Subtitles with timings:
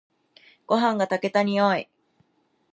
[0.65, 1.87] ごはんが炊けた匂い。